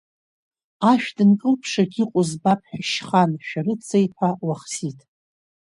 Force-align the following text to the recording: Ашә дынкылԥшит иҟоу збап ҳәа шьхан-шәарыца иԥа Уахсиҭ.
Ашә 0.91 1.09
дынкылԥшит 1.15 1.91
иҟоу 2.01 2.23
збап 2.29 2.61
ҳәа 2.67 2.79
шьхан-шәарыца 2.89 3.97
иԥа 4.05 4.29
Уахсиҭ. 4.45 4.99